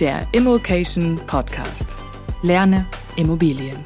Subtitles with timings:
[0.00, 1.96] der Immokation Podcast.
[2.42, 2.84] Lerne
[3.16, 3.78] Immobilien.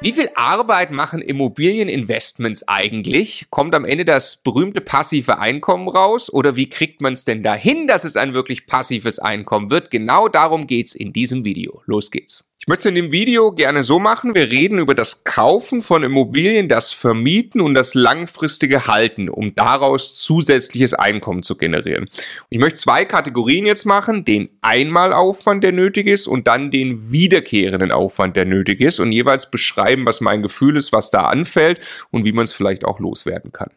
[0.00, 3.48] Wie viel Arbeit machen Immobilieninvestments eigentlich?
[3.50, 6.32] Kommt am Ende das berühmte passive Einkommen raus?
[6.32, 9.90] Oder wie kriegt man es denn dahin, dass es ein wirklich passives Einkommen wird?
[9.90, 11.82] Genau darum geht's in diesem Video.
[11.84, 12.47] Los geht's.
[12.68, 14.34] Ich möchte es in dem Video gerne so machen.
[14.34, 20.16] Wir reden über das Kaufen von Immobilien, das Vermieten und das langfristige Halten, um daraus
[20.16, 22.10] zusätzliches Einkommen zu generieren.
[22.50, 24.26] Ich möchte zwei Kategorien jetzt machen.
[24.26, 29.50] Den Einmalaufwand, der nötig ist und dann den wiederkehrenden Aufwand, der nötig ist und jeweils
[29.50, 33.50] beschreiben, was mein Gefühl ist, was da anfällt und wie man es vielleicht auch loswerden
[33.50, 33.70] kann.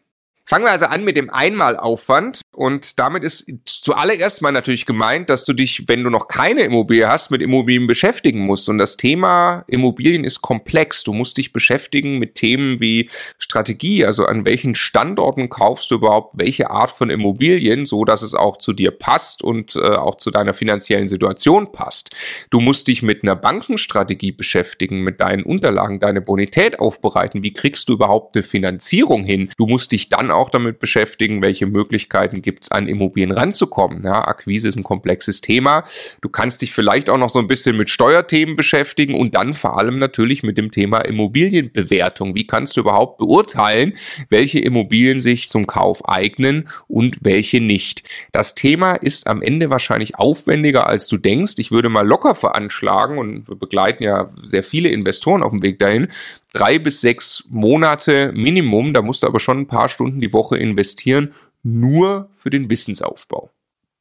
[0.44, 5.44] Fangen wir also an mit dem Einmalaufwand und damit ist zuallererst mal natürlich gemeint, dass
[5.44, 8.68] du dich, wenn du noch keine Immobilie hast, mit Immobilien beschäftigen musst.
[8.68, 11.04] Und das Thema Immobilien ist komplex.
[11.04, 16.34] Du musst dich beschäftigen mit Themen wie Strategie, also an welchen Standorten kaufst du überhaupt
[16.36, 20.32] welche Art von Immobilien, so dass es auch zu dir passt und äh, auch zu
[20.32, 22.16] deiner finanziellen Situation passt.
[22.50, 27.44] Du musst dich mit einer Bankenstrategie beschäftigen, mit deinen Unterlagen, deine Bonität aufbereiten.
[27.44, 29.50] Wie kriegst du überhaupt eine Finanzierung hin?
[29.56, 34.02] Du musst dich dann auch damit beschäftigen, welche Möglichkeiten gibt es an Immobilien ranzukommen.
[34.04, 35.84] Ja, Akquise ist ein komplexes Thema.
[36.20, 39.78] Du kannst dich vielleicht auch noch so ein bisschen mit Steuerthemen beschäftigen und dann vor
[39.78, 42.34] allem natürlich mit dem Thema Immobilienbewertung.
[42.34, 43.94] Wie kannst du überhaupt beurteilen,
[44.28, 48.02] welche Immobilien sich zum Kauf eignen und welche nicht?
[48.32, 51.54] Das Thema ist am Ende wahrscheinlich aufwendiger, als du denkst.
[51.58, 55.78] Ich würde mal locker veranschlagen und wir begleiten ja sehr viele Investoren auf dem Weg
[55.78, 56.08] dahin,
[56.52, 60.56] drei bis sechs Monate Minimum, da musst du aber schon ein paar Stunden die Woche
[60.56, 63.50] investieren, nur für den Wissensaufbau.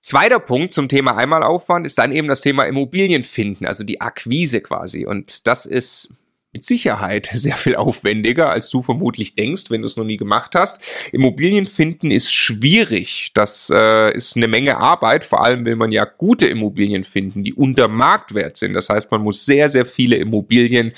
[0.02, 4.62] Zweiter Punkt zum Thema Einmalaufwand ist dann eben das Thema Immobilien finden, also die Akquise
[4.62, 5.06] quasi.
[5.06, 6.10] Und das ist
[6.54, 10.54] mit Sicherheit sehr viel aufwendiger, als du vermutlich denkst, wenn du es noch nie gemacht
[10.54, 10.82] hast.
[11.14, 13.32] Immobilien finden ist schwierig.
[13.34, 15.24] Das äh, ist eine Menge Arbeit.
[15.24, 18.74] Vor allem will man ja gute Immobilien finden, die unter Marktwert sind.
[18.74, 20.92] Das heißt, man muss sehr, sehr viele Immobilien,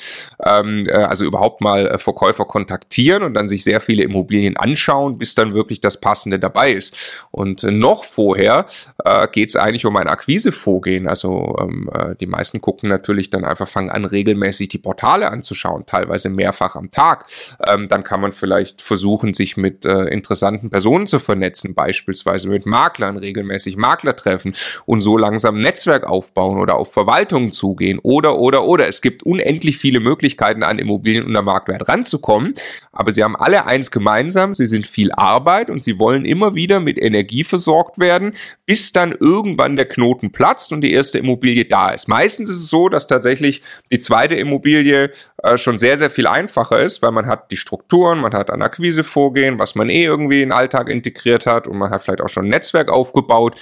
[0.43, 5.19] ähm, äh, also überhaupt mal äh, Verkäufer kontaktieren und dann sich sehr viele Immobilien anschauen,
[5.19, 6.95] bis dann wirklich das Passende dabei ist.
[7.29, 8.65] Und äh, noch vorher
[9.05, 11.07] äh, geht es eigentlich um ein Akquisevorgehen.
[11.07, 15.42] Also ähm, äh, die meisten gucken natürlich dann einfach, fangen an, regelmäßig die Portale an
[15.43, 17.25] anzuschauen, teilweise mehrfach am Tag.
[17.67, 22.65] Ähm, dann kann man vielleicht versuchen, sich mit äh, interessanten Personen zu vernetzen, beispielsweise mit
[22.65, 24.53] Maklern, regelmäßig Makler treffen
[24.85, 28.87] und so langsam Netzwerk aufbauen oder auf Verwaltungen zugehen oder, oder, oder.
[28.87, 32.55] Es gibt unendlich viele Möglichkeiten, an Immobilien unter Marktwert ranzukommen,
[32.91, 36.79] aber sie haben alle eins gemeinsam, sie sind viel Arbeit und sie wollen immer wieder
[36.79, 38.33] mit Energie versorgt werden,
[38.65, 42.07] bis dann irgendwann der Knoten platzt und die erste Immobilie da ist.
[42.07, 43.61] Meistens ist es so, dass tatsächlich
[43.91, 45.11] die zweite Immobilie
[45.43, 48.61] äh, schon sehr, sehr viel einfacher ist, weil man hat die Strukturen, man hat ein
[48.61, 52.29] Akquisevorgehen, was man eh irgendwie in den Alltag integriert hat und man hat vielleicht auch
[52.29, 53.55] schon ein Netzwerk aufgebaut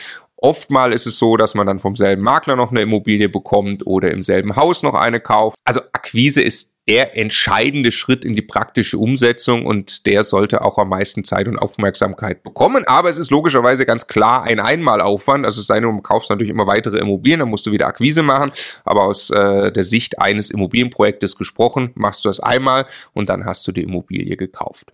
[0.44, 4.10] Oftmal ist es so, dass man dann vom selben Makler noch eine Immobilie bekommt oder
[4.10, 5.56] im selben Haus noch eine kauft.
[5.66, 10.90] Also Akquise ist der entscheidende Schritt in die praktische Umsetzung und der sollte auch am
[10.90, 12.84] meisten Zeit und Aufmerksamkeit bekommen.
[12.86, 15.46] Aber es ist logischerweise ganz klar ein Einmalaufwand.
[15.46, 18.24] Also es sei denn, du kaufst natürlich immer weitere Immobilien, dann musst du wieder Akquise
[18.24, 18.52] machen.
[18.84, 23.66] Aber aus äh, der Sicht eines Immobilienprojektes gesprochen, machst du das einmal und dann hast
[23.66, 24.92] du die Immobilie gekauft.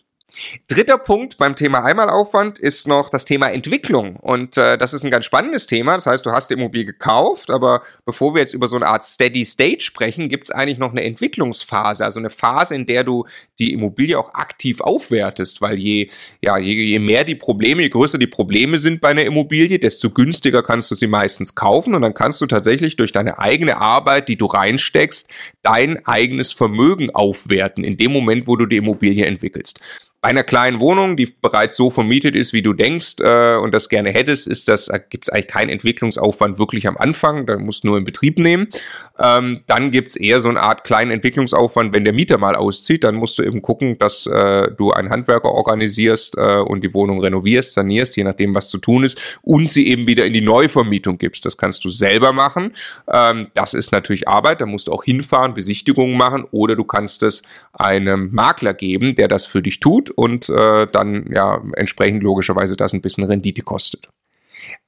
[0.68, 4.18] Dritter Punkt beim Thema Einmalaufwand ist noch das Thema Entwicklung.
[4.18, 5.96] Und äh, das ist ein ganz spannendes Thema.
[5.96, 9.04] Das heißt, du hast die Immobilie gekauft, aber bevor wir jetzt über so eine Art
[9.04, 13.26] Steady State sprechen, gibt es eigentlich noch eine Entwicklungsphase, also eine Phase, in der du
[13.58, 16.10] die Immobilie auch aktiv aufwertest, weil je,
[16.42, 20.10] ja, je, je mehr die Probleme, je größer die Probleme sind bei einer Immobilie, desto
[20.10, 24.28] günstiger kannst du sie meistens kaufen und dann kannst du tatsächlich durch deine eigene Arbeit,
[24.28, 25.30] die du reinsteckst,
[25.64, 29.80] dein eigenes Vermögen aufwerten in dem Moment, wo du die Immobilie entwickelst.
[30.20, 33.88] Bei einer kleinen Wohnung, die bereits so vermietet ist, wie du denkst äh, und das
[33.88, 37.84] gerne hättest, ist das, äh, gibt es eigentlich keinen Entwicklungsaufwand wirklich am Anfang, da musst
[37.84, 38.68] du nur in Betrieb nehmen.
[39.20, 43.04] Ähm, dann gibt es eher so eine Art kleinen Entwicklungsaufwand, wenn der Mieter mal auszieht,
[43.04, 47.22] dann musst du eben gucken, dass äh, du einen Handwerker organisierst äh, und die Wohnung
[47.22, 51.20] renovierst, sanierst, je nachdem, was zu tun ist, und sie eben wieder in die Neuvermietung
[51.20, 51.46] gibst.
[51.46, 52.74] Das kannst du selber machen.
[53.08, 57.22] Ähm, das ist natürlich Arbeit, da musst du auch hinfahren, Besichtigungen machen oder du kannst
[57.22, 62.76] es einem Makler geben, der das für dich tut und äh, dann ja entsprechend logischerweise
[62.76, 64.10] das ein bisschen Rendite kostet.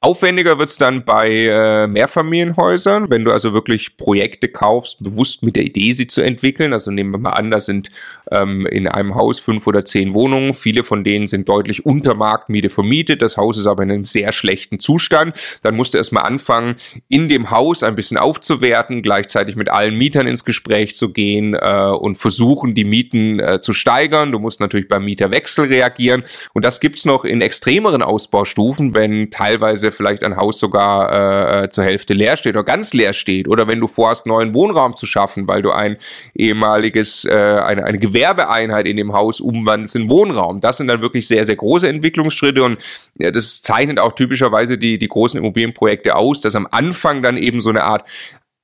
[0.01, 5.65] Aufwendiger wird's dann bei äh, Mehrfamilienhäusern, wenn du also wirklich Projekte kaufst, bewusst mit der
[5.65, 6.71] Idee, sie zu entwickeln.
[6.71, 7.91] Also nehmen wir mal an, da sind
[8.31, 10.53] ähm, in einem Haus fünf oder zehn Wohnungen.
[10.53, 13.21] Viele von denen sind deutlich unter Marktmiete vermietet.
[13.21, 15.59] Das Haus ist aber in einem sehr schlechten Zustand.
[15.63, 16.77] Dann musst du erstmal anfangen,
[17.09, 21.89] in dem Haus ein bisschen aufzuwerten, gleichzeitig mit allen Mietern ins Gespräch zu gehen äh,
[21.89, 24.31] und versuchen, die Mieten äh, zu steigern.
[24.31, 26.23] Du musst natürlich beim Mieterwechsel reagieren.
[26.53, 31.83] Und das gibt's noch in extremeren Ausbaustufen, wenn teilweise vielleicht ein Haus sogar äh, zur
[31.83, 35.47] Hälfte leer steht oder ganz leer steht oder wenn du vorhast, neuen Wohnraum zu schaffen,
[35.47, 35.97] weil du ein
[36.35, 40.61] ehemaliges, äh, eine, eine Gewerbeeinheit in dem Haus umwandelst in Wohnraum.
[40.61, 42.83] Das sind dann wirklich sehr, sehr große Entwicklungsschritte und
[43.17, 47.61] ja, das zeichnet auch typischerweise die, die großen Immobilienprojekte aus, dass am Anfang dann eben
[47.61, 48.05] so eine Art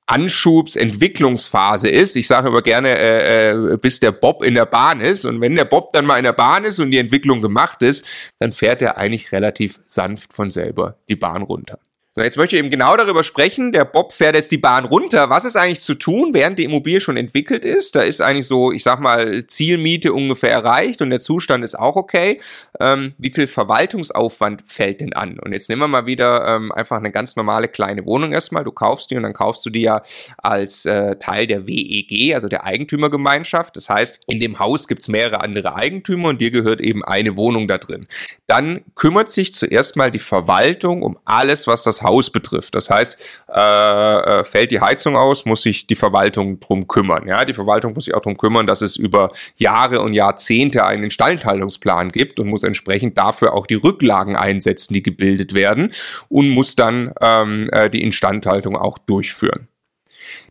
[0.06, 2.14] Anschubs Entwicklungsphase ist.
[2.14, 5.24] Ich sage immer gerne, äh, äh, bis der Bob in der Bahn ist.
[5.24, 8.32] Und wenn der Bob dann mal in der Bahn ist und die Entwicklung gemacht ist,
[8.38, 11.80] dann fährt er eigentlich relativ sanft von selber die Bahn runter.
[12.18, 13.72] So, jetzt möchte ich eben genau darüber sprechen.
[13.72, 15.28] Der Bob fährt jetzt die Bahn runter.
[15.28, 17.94] Was ist eigentlich zu tun, während die Immobilie schon entwickelt ist?
[17.94, 21.94] Da ist eigentlich so, ich sag mal, Zielmiete ungefähr erreicht und der Zustand ist auch
[21.94, 22.40] okay.
[22.80, 25.38] Ähm, wie viel Verwaltungsaufwand fällt denn an?
[25.38, 28.64] Und jetzt nehmen wir mal wieder ähm, einfach eine ganz normale kleine Wohnung erstmal.
[28.64, 30.00] Du kaufst die und dann kaufst du die ja
[30.38, 33.76] als äh, Teil der WEG, also der Eigentümergemeinschaft.
[33.76, 37.68] Das heißt, in dem Haus gibt's mehrere andere Eigentümer und dir gehört eben eine Wohnung
[37.68, 38.06] da drin.
[38.46, 42.74] Dann kümmert sich zuerst mal die Verwaltung um alles, was das Haus betrifft.
[42.74, 43.18] Das heißt,
[43.54, 47.28] äh, äh, fällt die Heizung aus, muss sich die Verwaltung drum kümmern.
[47.28, 51.04] Ja, die Verwaltung muss sich auch drum kümmern, dass es über Jahre und Jahrzehnte einen
[51.04, 55.92] Instandhaltungsplan gibt und muss entsprechend dafür auch die Rücklagen einsetzen, die gebildet werden
[56.30, 59.68] und muss dann ähm, äh, die Instandhaltung auch durchführen.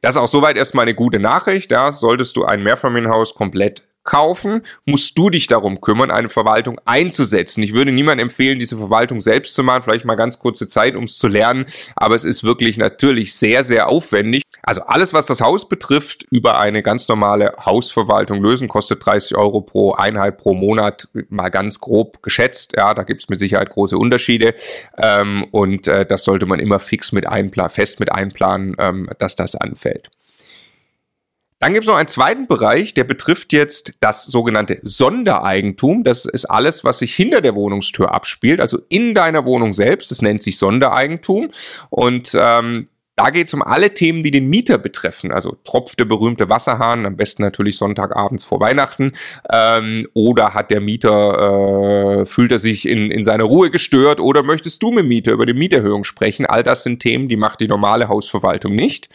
[0.02, 1.72] Das ist auch soweit erstmal eine gute Nachricht.
[1.72, 7.62] Ja, solltest du ein Mehrfamilienhaus komplett kaufen, musst du dich darum kümmern, eine Verwaltung einzusetzen.
[7.64, 11.06] Ich würde niemandem empfehlen, diese Verwaltung selbst zu machen, vielleicht mal ganz kurze Zeit, um
[11.06, 11.66] es zu lernen,
[11.96, 14.44] aber es ist wirklich natürlich sehr, sehr aufwendig.
[14.64, 19.62] Also alles, was das Haus betrifft, über eine ganz normale Hausverwaltung lösen, kostet 30 Euro
[19.62, 22.74] pro Einheit pro Monat, mal ganz grob geschätzt.
[22.76, 24.56] Ja, da gibt es mit Sicherheit große Unterschiede
[24.98, 29.36] ähm, und äh, das sollte man immer fix mit einplanen, fest mit einplanen, ähm, dass
[29.36, 30.10] das anfällt.
[31.60, 36.04] Dann gibt es noch einen zweiten Bereich, der betrifft jetzt das sogenannte Sondereigentum.
[36.04, 40.12] Das ist alles, was sich hinter der Wohnungstür abspielt, also in deiner Wohnung selbst.
[40.12, 41.52] Das nennt sich Sondereigentum.
[41.90, 45.32] Und ähm, da geht es um alle Themen, die den Mieter betreffen.
[45.32, 49.14] Also tropft der berühmte Wasserhahn, am besten natürlich Sonntagabends vor Weihnachten.
[49.50, 54.44] Ähm, oder hat der Mieter, äh, fühlt er sich in, in seiner Ruhe gestört oder
[54.44, 56.46] möchtest du mit dem Mieter über die Mieterhöhung sprechen?
[56.46, 59.08] All das sind Themen, die macht die normale Hausverwaltung nicht.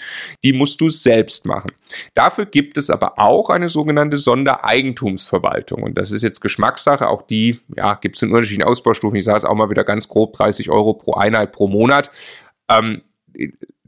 [0.44, 1.72] Die musst du selbst machen.
[2.14, 5.82] Dafür gibt es aber auch eine sogenannte Sondereigentumsverwaltung.
[5.82, 7.06] Und das ist jetzt Geschmackssache.
[7.06, 9.18] Auch die ja, gibt es in unterschiedlichen Ausbaustufen.
[9.18, 12.10] Ich sage es auch mal wieder ganz grob, 30 Euro pro Einheit pro Monat.
[12.70, 13.02] Ähm,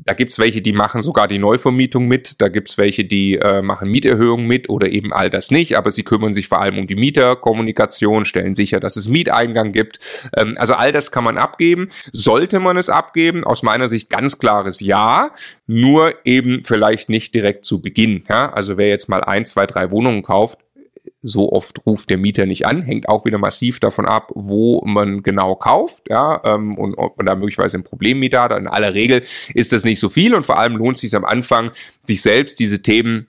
[0.05, 3.89] da gibt's welche, die machen sogar die Neuvermietung mit, da gibt's welche, die äh, machen
[3.89, 6.97] Mieterhöhungen mit oder eben all das nicht, aber sie kümmern sich vor allem um die
[6.97, 10.01] Mieterkommunikation, stellen sicher, dass es Mieteingang gibt.
[10.37, 11.89] Ähm, also all das kann man abgeben.
[12.13, 13.45] Sollte man es abgeben?
[13.45, 15.33] Aus meiner Sicht ganz klares Ja,
[15.67, 18.25] nur eben vielleicht nicht direkt zu Beginn.
[18.29, 18.53] Ja?
[18.53, 20.59] Also wer jetzt mal ein, zwei, drei Wohnungen kauft,
[21.23, 25.23] so oft ruft der Mieter nicht an, hängt auch wieder massiv davon ab, wo man
[25.23, 28.53] genau kauft, ja, ähm, und ob man da möglicherweise ein Problemmieter hat.
[28.53, 29.23] In aller Regel
[29.55, 31.71] ist das nicht so viel und vor allem lohnt es sich am Anfang,
[32.05, 33.29] sich selbst diese Themen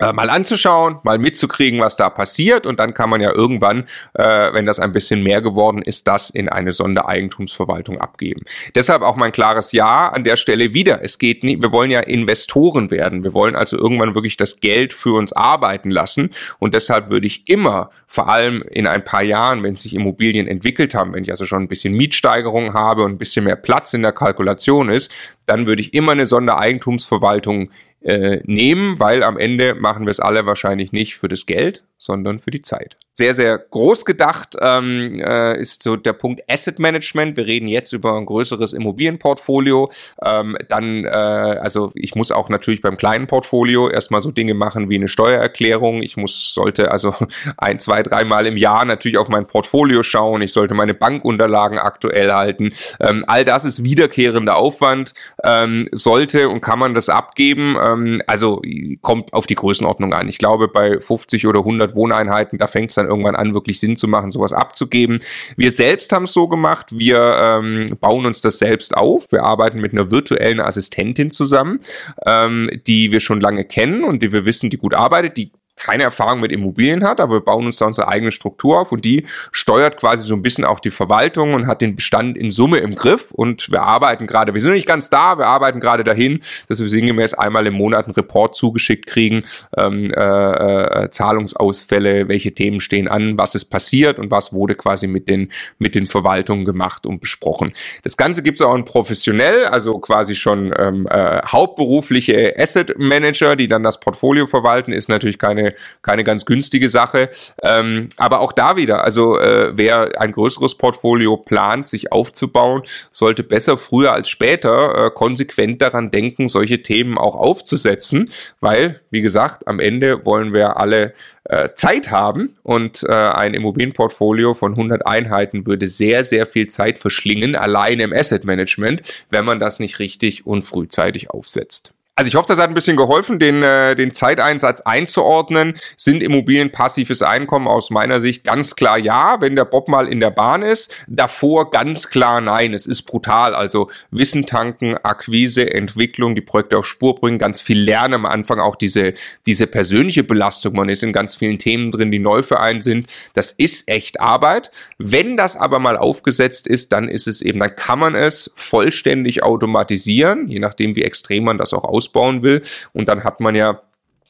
[0.00, 4.52] äh, mal anzuschauen, mal mitzukriegen, was da passiert und dann kann man ja irgendwann, äh,
[4.52, 8.42] wenn das ein bisschen mehr geworden ist, das in eine Sondereigentumsverwaltung abgeben.
[8.74, 11.04] Deshalb auch mein klares Ja an der Stelle wieder.
[11.04, 13.22] Es geht nicht, wir wollen ja Investoren werden.
[13.22, 17.48] Wir wollen also irgendwann wirklich das Geld für uns arbeiten lassen und deshalb würde ich
[17.48, 21.46] immer, vor allem in ein paar Jahren, wenn sich Immobilien entwickelt haben, wenn ich also
[21.46, 25.12] schon ein bisschen Mietsteigerung habe und ein bisschen mehr Platz in der Kalkulation ist,
[25.46, 27.70] dann würde ich immer eine Sondereigentumsverwaltung
[28.04, 32.40] äh, nehmen, weil am Ende machen wir es alle wahrscheinlich nicht für das Geld, sondern
[32.40, 37.36] für die Zeit sehr, sehr groß gedacht ähm, äh, ist so der Punkt Asset Management.
[37.36, 39.92] Wir reden jetzt über ein größeres Immobilienportfolio.
[40.20, 44.90] Ähm, dann, äh, also ich muss auch natürlich beim kleinen Portfolio erstmal so Dinge machen
[44.90, 46.02] wie eine Steuererklärung.
[46.02, 47.14] Ich muss, sollte also
[47.56, 50.42] ein, zwei, dreimal im Jahr natürlich auf mein Portfolio schauen.
[50.42, 52.72] Ich sollte meine Bankunterlagen aktuell halten.
[52.98, 55.14] Ähm, all das ist wiederkehrender Aufwand.
[55.44, 57.76] Ähm, sollte und kann man das abgeben?
[57.80, 58.60] Ähm, also
[59.02, 60.28] kommt auf die Größenordnung an.
[60.28, 63.96] Ich glaube, bei 50 oder 100 Wohneinheiten, da fängt es dann irgendwann an, wirklich Sinn
[63.96, 65.20] zu machen, sowas abzugeben.
[65.56, 69.30] Wir selbst haben es so gemacht, wir ähm, bauen uns das selbst auf.
[69.32, 71.80] Wir arbeiten mit einer virtuellen Assistentin zusammen,
[72.26, 76.04] ähm, die wir schon lange kennen und die wir wissen, die gut arbeitet, die keine
[76.04, 79.26] Erfahrung mit Immobilien hat, aber wir bauen uns da unsere eigene Struktur auf und die
[79.52, 82.94] steuert quasi so ein bisschen auch die Verwaltung und hat den Bestand in Summe im
[82.94, 86.80] Griff und wir arbeiten gerade, wir sind nicht ganz da, wir arbeiten gerade dahin, dass
[86.80, 89.44] wir sinngemäß einmal im Monat einen Report zugeschickt kriegen,
[89.76, 95.06] ähm, äh, äh, Zahlungsausfälle, welche Themen stehen an, was ist passiert und was wurde quasi
[95.06, 97.72] mit den, mit den Verwaltungen gemacht und besprochen.
[98.02, 103.56] Das Ganze gibt es auch in professionell, also quasi schon ähm, äh, hauptberufliche Asset Manager,
[103.56, 105.63] die dann das Portfolio verwalten, ist natürlich keine
[106.02, 107.30] keine, ganz günstige Sache.
[107.62, 113.42] Ähm, aber auch da wieder, also äh, wer ein größeres Portfolio plant, sich aufzubauen, sollte
[113.42, 118.30] besser früher als später äh, konsequent daran denken, solche Themen auch aufzusetzen,
[118.60, 124.54] weil, wie gesagt, am Ende wollen wir alle äh, Zeit haben und äh, ein Immobilienportfolio
[124.54, 129.60] von 100 Einheiten würde sehr, sehr viel Zeit verschlingen, allein im Asset Management, wenn man
[129.60, 131.93] das nicht richtig und frühzeitig aufsetzt.
[132.16, 135.74] Also ich hoffe, das hat ein bisschen geholfen, den, äh, den Zeiteinsatz einzuordnen.
[135.96, 140.20] Sind Immobilien passives Einkommen aus meiner Sicht ganz klar ja, wenn der Bob mal in
[140.20, 140.94] der Bahn ist.
[141.08, 142.72] Davor ganz klar nein.
[142.72, 143.52] Es ist brutal.
[143.56, 148.60] Also Wissen tanken, Akquise, Entwicklung, die Projekte auf Spur bringen, ganz viel lernen am Anfang,
[148.60, 149.14] auch diese,
[149.46, 150.76] diese persönliche Belastung.
[150.76, 153.08] Man ist in ganz vielen Themen drin, die neu für einen sind.
[153.32, 154.70] Das ist echt Arbeit.
[154.98, 159.42] Wenn das aber mal aufgesetzt ist, dann ist es eben, dann kann man es vollständig
[159.42, 162.62] automatisieren, je nachdem, wie extrem man das auch aus ausbauen will.
[162.92, 163.80] Und dann hat man ja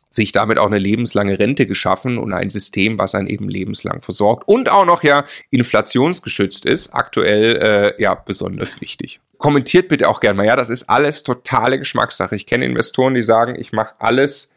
[0.08, 4.46] sich damit auch eine lebenslange Rente geschaffen und ein System, was einen eben lebenslang versorgt
[4.46, 9.20] und auch noch ja inflationsgeschützt ist, aktuell äh, ja besonders wichtig.
[9.38, 12.36] Kommentiert bitte auch gerne mal, ja, das ist alles totale Geschmackssache.
[12.36, 14.52] Ich kenne Investoren, die sagen, ich mache alles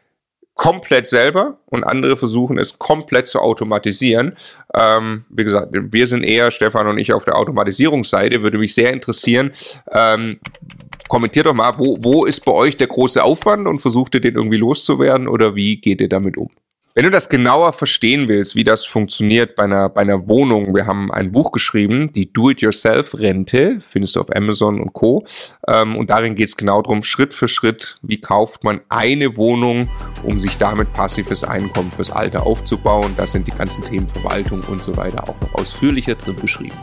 [0.54, 4.36] komplett selber und andere versuchen es komplett zu automatisieren.
[4.74, 8.42] Ähm, wie gesagt, wir sind eher, Stefan und ich, auf der Automatisierungsseite.
[8.42, 9.52] Würde mich sehr interessieren.
[9.92, 10.40] Ähm,
[11.08, 14.34] kommentiert doch mal, wo, wo ist bei euch der große Aufwand und versucht ihr den
[14.34, 16.50] irgendwie loszuwerden oder wie geht ihr damit um?
[16.98, 20.86] Wenn du das genauer verstehen willst, wie das funktioniert bei einer, bei einer Wohnung, wir
[20.86, 25.24] haben ein Buch geschrieben, die Do-it-yourself-Rente, findest du auf Amazon und Co.
[25.68, 29.88] Ähm, und darin geht es genau darum, Schritt für Schritt, wie kauft man eine Wohnung,
[30.24, 33.14] um sich damit passives Einkommen fürs Alter aufzubauen.
[33.16, 36.74] Da sind die ganzen Themen Verwaltung und so weiter auch noch ausführlicher drin beschrieben.